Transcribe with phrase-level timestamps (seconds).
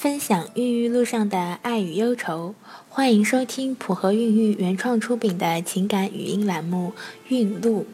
[0.00, 2.54] 分享孕育路上的爱与忧愁，
[2.88, 6.92] 欢迎收听普和孕育原创出品的情感语音栏目
[7.26, 7.84] 《孕路》。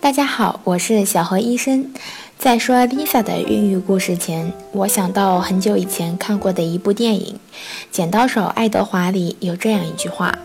[0.00, 1.92] 大家好，我是小何医生。
[2.42, 7.38] 在说 Lisa 的孕育故事前，我想到很久以前看过的一部电影
[7.92, 10.36] 《剪刀手爱德华》里有这样一句话。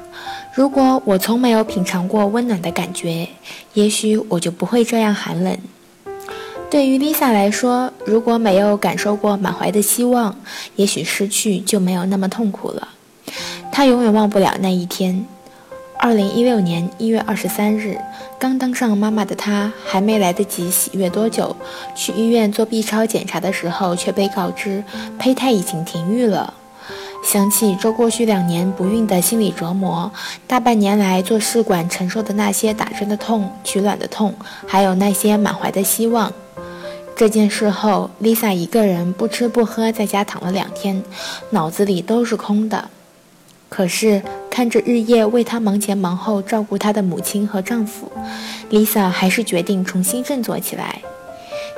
[0.54, 3.28] 如果我从没有品尝过温暖的感觉，
[3.74, 5.58] 也许我就不会这样寒冷。
[6.70, 10.36] 对于 Lisa 来说，如果没有感受过满怀的希望，
[10.76, 12.90] 也许失去就没有那么痛苦了。
[13.72, 15.26] 她永远忘不了那一天。
[16.00, 17.98] 二零一六年一月二十三日，
[18.40, 21.56] 刚当上妈妈的她，还没来得及喜悦多久，
[21.96, 24.84] 去医院做 B 超检查的时候，却被告知
[25.20, 26.54] 胚胎已经停育了。
[27.24, 30.10] 想起这过去两年不孕的心理折磨，
[30.46, 34.34] 大半年来做试管承受的那些打针的痛、取卵的痛，
[34.66, 36.32] 还有那些满怀的希望，
[37.18, 41.04] 这件事后，Lisa 一个人不吃不喝在家躺了两天，
[41.50, 42.90] 脑子里都是空的。
[43.68, 44.22] 可是
[44.58, 48.12] 看着日夜为她忙前忙后照顾她的母亲和丈夫
[48.72, 51.00] ，Lisa 还是决定重新振作起来。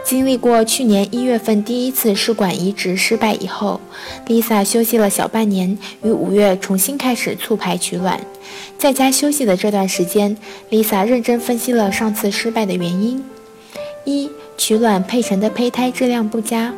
[0.06, 3.82] 经历过去年一月份第一次试管移植失败以后
[4.28, 8.18] ，Lisa 休息了小半年，于五月重新开始促排取卵。
[8.78, 10.38] 在家休息的这段时间
[10.72, 13.22] ，Lisa 认真分析了上次失败的原因：
[14.06, 16.72] 一、取卵配成的胚胎质量不佳；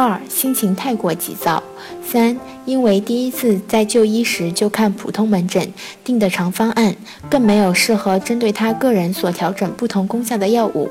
[0.00, 1.60] 二、心情太过急躁；
[2.06, 5.72] 三、因为第一次在就医时就看普通门诊
[6.04, 6.94] 定的长方案，
[7.28, 10.88] 更没有适合针对他个人所调整不同功效的药物。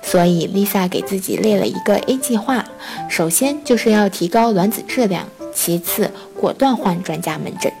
[0.00, 2.64] 所以，Lisa 给自己列了一个 A 计划，
[3.08, 7.72] 首先就是要提高卵子质量，其次果断换专家门诊。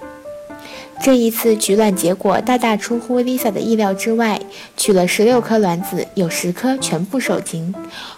[1.02, 4.40] 这一次取卵结果大大出乎 Lisa 的意料之外，
[4.76, 7.74] 取了十六颗卵子，有十颗全部受精。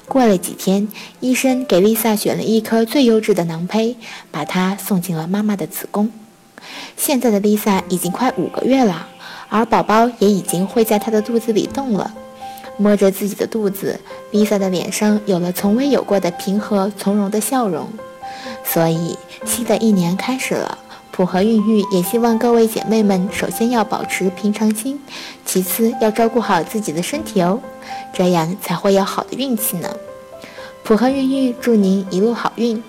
[0.07, 0.89] 过了几天，
[1.21, 3.97] 医生给 Lisa 选了一颗最优质的囊胚，
[4.31, 6.11] 把它送进了妈妈的子宫。
[6.97, 9.09] 现在的 Lisa 已经快五个月了，
[9.49, 12.15] 而宝宝也已经会在她的肚子里动了。
[12.79, 14.01] 摸着自己的肚子
[14.33, 17.89] ，Lisa 的脸上有了从未有过的平和从容的笑容。
[18.65, 20.79] 所以，新的一年开始了，
[21.19, 25.01] 普和孕育也希望各位姐妹们，首先要保持平常心，
[25.45, 27.59] 其次要照顾好自己的身体哦，
[28.13, 29.91] 这样才会有好的运气呢。
[30.85, 32.81] 普和孕育祝您一路好运。